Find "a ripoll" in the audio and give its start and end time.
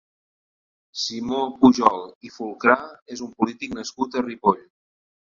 4.19-4.65